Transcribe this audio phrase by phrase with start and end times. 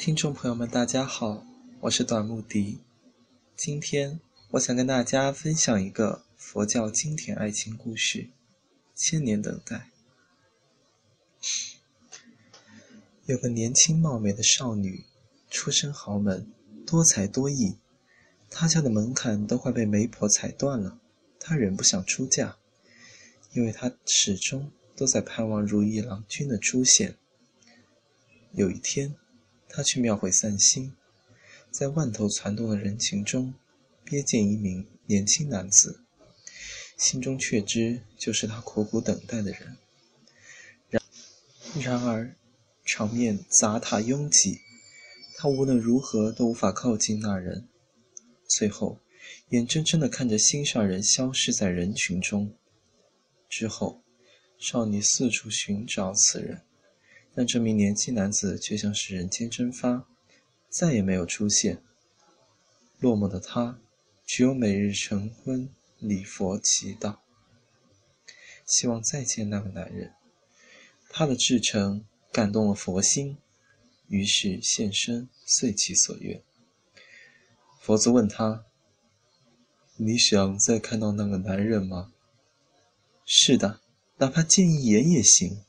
[0.00, 1.44] 听众朋友们，大家好，
[1.80, 2.78] 我是短木迪。
[3.54, 4.18] 今天
[4.52, 8.18] 我想跟大家分享一个佛教经典爱情故事
[8.94, 9.90] 《千年等待》。
[13.26, 15.04] 有个年轻貌美的少女，
[15.50, 16.50] 出身豪门，
[16.86, 17.76] 多才多艺，
[18.48, 20.98] 她家的门槛都快被媒婆踩断了。
[21.38, 22.56] 她仍不想出嫁，
[23.52, 27.18] 因为她始终都在盼望如意郎君的出现。
[28.52, 29.14] 有一天。
[29.72, 30.92] 他去庙会散心，
[31.70, 33.54] 在万头攒动的人群中，
[34.04, 36.00] 瞥见一名年轻男子，
[36.96, 39.76] 心中却知就是他苦苦等待的人。
[40.88, 41.02] 然
[41.80, 42.34] 然而，
[42.84, 44.58] 场面杂沓拥挤，
[45.36, 47.68] 他无论如何都无法靠近那人。
[48.48, 48.98] 最后，
[49.50, 52.52] 眼睁睁地看着心上人消失在人群中。
[53.48, 54.02] 之后，
[54.58, 56.62] 少女四处寻找此人。
[57.40, 60.06] 但这名年轻男子却像是人间蒸发，
[60.68, 61.82] 再也没有出现。
[62.98, 63.80] 落寞的他，
[64.26, 67.16] 只有每日晨昏礼佛祈祷，
[68.66, 70.12] 希望再见那个男人。
[71.08, 73.38] 他的至诚感动了佛心，
[74.08, 76.42] 于是现身遂其所愿。
[77.80, 78.66] 佛祖问他
[79.96, 82.12] ：“你想再看到那个男人吗
[83.24, 83.80] ？”“是的，
[84.18, 85.64] 哪怕见一眼也行。”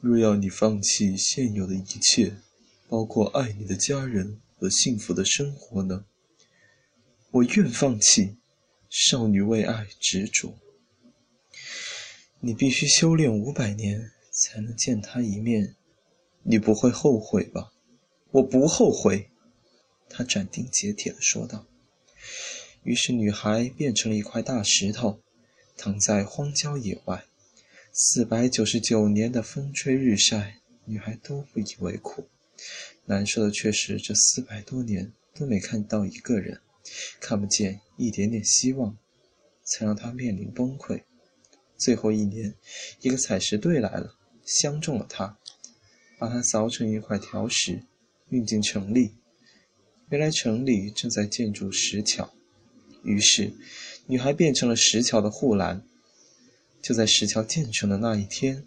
[0.00, 2.36] 若要你放弃现有的一切，
[2.88, 6.04] 包括爱你的家人和幸福的生活呢？
[7.30, 8.36] 我愿放弃。
[8.88, 10.58] 少女为爱执着。
[12.40, 15.76] 你必须修炼五百年才能见他一面，
[16.42, 17.70] 你不会后悔吧？
[18.32, 19.30] 我不后悔。
[20.08, 21.68] 他斩钉截铁地说道。
[22.82, 25.20] 于是，女孩变成了一块大石头，
[25.76, 27.26] 躺在荒郊野外。
[27.92, 32.28] 四百九十九年的风吹日晒，女孩都不以为苦。
[33.06, 36.60] 难受的却是这四百多年都没看到一个人，
[37.18, 38.96] 看不见一点点希望，
[39.64, 41.02] 才让她面临崩溃。
[41.76, 42.54] 最后一年，
[43.00, 44.14] 一个采石队来了，
[44.44, 45.36] 相中了她，
[46.16, 47.82] 把她凿成一块条石，
[48.28, 49.16] 运进城里。
[50.10, 52.32] 原来城里正在建筑石桥，
[53.02, 53.52] 于是
[54.06, 55.84] 女孩变成了石桥的护栏。
[56.82, 58.66] 就在石桥建成的那一天，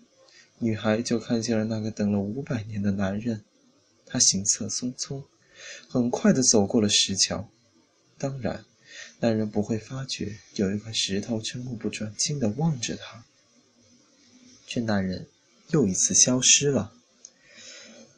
[0.60, 3.44] 女孩就看见了那个等了五百年的男人。
[4.06, 5.24] 他行色匆匆，
[5.90, 7.50] 很快地走过了石桥。
[8.20, 8.64] 当然，
[9.20, 13.26] 男人不会发觉有一块石头正目不转睛地望着他。
[14.68, 15.28] 这男人
[15.72, 16.94] 又一次消失了。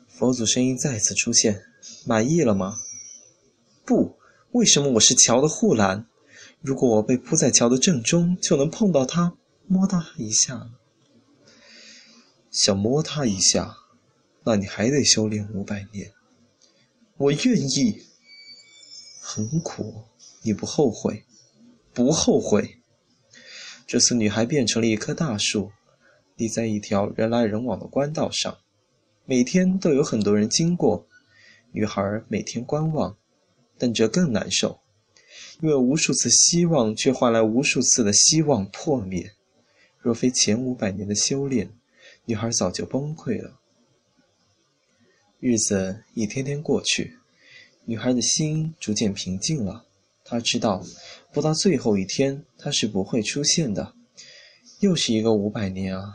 [0.10, 1.64] 佛祖声音再次出现
[2.06, 2.78] ：“满意了吗
[3.86, 4.18] ？”“不，
[4.52, 6.06] 为什么我是桥的护栏？
[6.60, 10.70] 如果我被铺在桥的正中，就能碰到他。”摸他一下，
[12.52, 13.76] 想摸他一下，
[14.44, 16.14] 那你还得修炼五百年。
[17.18, 18.04] 我愿意，
[19.22, 20.04] 很苦，
[20.44, 21.26] 你不后悔？
[21.94, 22.82] 不后悔。
[23.88, 25.72] 这次女孩变成了一棵大树，
[26.36, 28.58] 立在一条人来人往的官道上，
[29.26, 31.08] 每天都有很多人经过。
[31.72, 33.18] 女孩每天观望，
[33.78, 34.80] 但这更难受，
[35.62, 39.35] 因为无数次希望却换来无数次的希望破灭。
[40.06, 41.68] 若非前五百年的修炼，
[42.26, 43.60] 女孩早就崩溃了。
[45.40, 47.18] 日子一天天过去，
[47.86, 49.84] 女孩的心逐渐平静了。
[50.24, 50.86] 她知道，
[51.34, 53.96] 不到最后一天，她是不会出现的。
[54.80, 56.14] 又是一个五百年啊！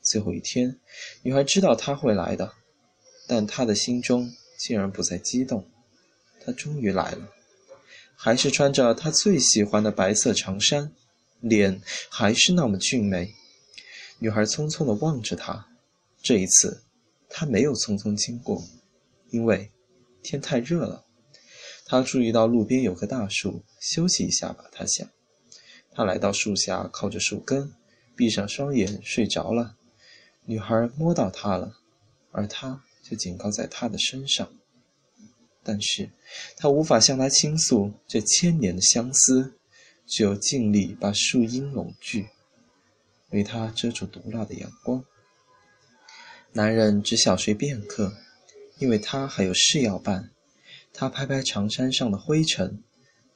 [0.00, 0.78] 最后一天，
[1.24, 2.52] 女孩知道他会来的，
[3.26, 5.68] 但她的心中竟然不再激动。
[6.44, 7.28] 他终于来了，
[8.14, 10.92] 还是穿着她最喜欢的白色长衫。
[11.42, 13.34] 脸还是那么俊美，
[14.20, 15.68] 女孩匆匆地望着他。
[16.22, 16.84] 这一次，
[17.28, 18.62] 他没有匆匆经过，
[19.30, 19.72] 因为
[20.22, 21.04] 天太热了。
[21.84, 24.66] 他注意到路边有棵大树，休息一下吧。
[24.70, 25.08] 他想。
[25.90, 27.72] 他来到树下，靠着树根，
[28.14, 29.76] 闭上双眼睡着了。
[30.44, 31.76] 女孩摸到他了，
[32.30, 34.48] 而他就紧靠在他的身上。
[35.64, 36.08] 但是，
[36.56, 39.58] 他无法向他倾诉这千年的相思。
[40.12, 42.28] 只有尽力把树荫拢聚，
[43.30, 45.02] 为他遮住毒辣的阳光。
[46.52, 48.12] 男人只小睡片刻，
[48.76, 50.30] 因为他还有事要办。
[50.92, 52.82] 他拍拍长衫上的灰尘，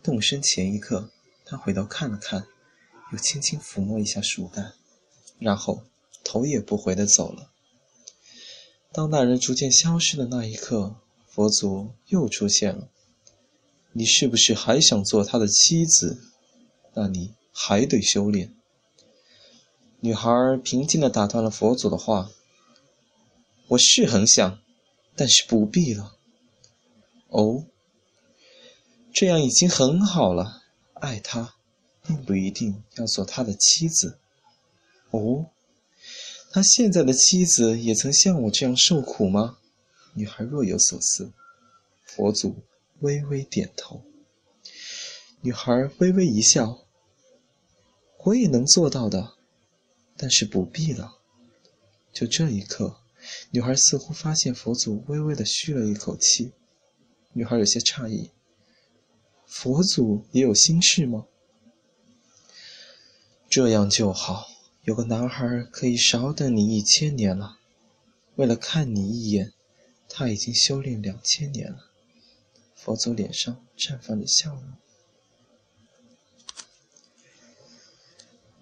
[0.03, 1.11] 动身前一刻，
[1.47, 2.47] 他回头看了看，
[3.11, 4.75] 又轻轻抚摸一下树干，
[5.39, 5.83] 然后
[6.23, 7.53] 头也不回地走了。
[8.93, 10.97] 当那人逐渐消失的那一刻，
[11.27, 12.91] 佛祖又出现了
[13.97, 16.23] ：“你是不是还想做他的妻子？”
[16.99, 18.55] 那你还得修炼。
[20.01, 20.31] 女孩
[20.65, 22.31] 平静地打断了佛祖的话
[23.69, 24.59] ：“我是很想，
[25.15, 26.17] 但是不必了。
[27.29, 27.67] 哦，
[29.13, 30.63] 这样已经很好了。
[30.95, 31.57] 爱他，
[32.03, 34.19] 并不一定要做他的妻子。
[35.11, 35.51] 哦，
[36.51, 39.59] 他现在的妻子也曾像我这样受苦吗？
[40.15, 41.31] 女孩若有所思。
[42.07, 42.57] 佛祖
[43.01, 44.03] 微微点头。
[45.43, 46.86] 女孩微微一笑。
[48.27, 49.35] 我也能做到的，
[50.17, 51.19] 但是不必了。
[52.13, 52.99] 就这一刻，
[53.53, 56.53] 女孩似乎发现佛祖微微的吁了一口气。
[57.35, 58.33] 女孩有些诧异
[59.47, 61.29] ：“佛祖也有心事吗？”
[63.49, 64.49] 这样就好，
[64.83, 67.59] 有个男孩可以少等你一千年了。
[68.35, 69.53] 为了看你一眼，
[70.09, 71.93] 他已经修炼两千年了。
[72.75, 74.65] 佛祖脸上绽放着笑容。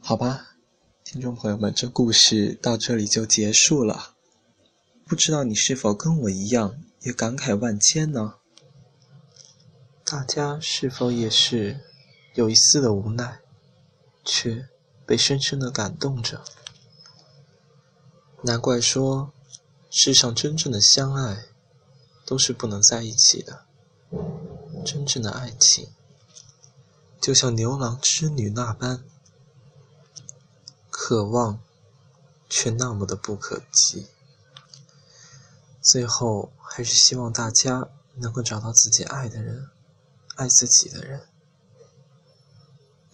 [0.06, 0.58] 好吧，
[1.02, 4.16] 听众朋友们，这故事到这里就结束了。
[5.06, 8.34] 不知道你是否跟我一样也感慨万千呢？
[10.04, 11.80] 大家是否也是
[12.34, 13.40] 有一丝的无奈，
[14.22, 14.68] 却
[15.06, 16.44] 被深深的感动着？
[18.42, 19.32] 难怪说，
[19.90, 21.46] 世上真正的相爱
[22.26, 23.64] 都是不能在一起的。
[24.84, 25.88] 真正的爱情，
[27.22, 29.02] 就像牛郎织女那般。
[30.96, 31.61] 渴望，
[32.49, 34.06] 却那么的不可及。
[35.82, 39.70] 最后，还是希望大家能够找到自己爱的人，
[40.37, 41.26] 爱自己的人，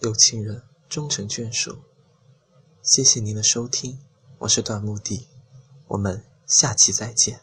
[0.01, 1.79] 有情人终成眷属。
[2.83, 3.99] 谢谢您的收听，
[4.37, 5.27] 我是段目的，
[5.87, 7.41] 我们下期再见。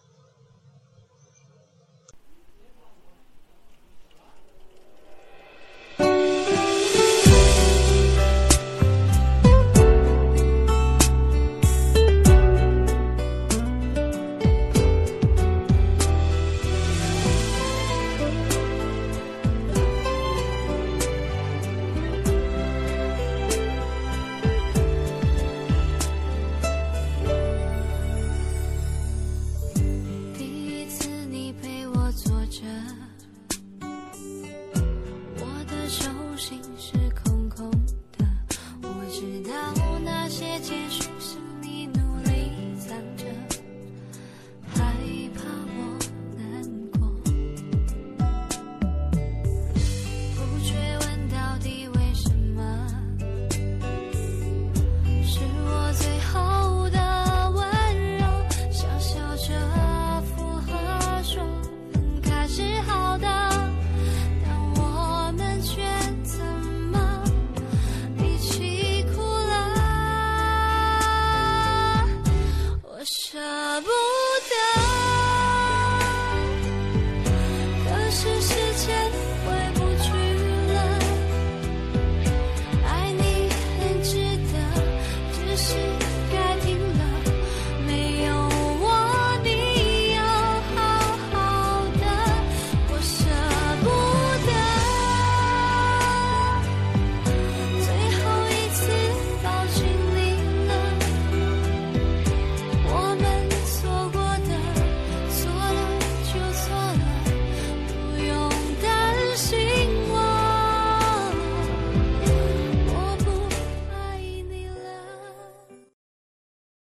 [85.59, 86.08] 是。